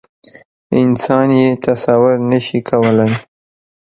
انسان 0.81 1.29
یې 1.39 1.49
تصویر 1.65 2.17
نه 2.29 2.39
شي 2.45 2.59
کولی. 2.69 3.09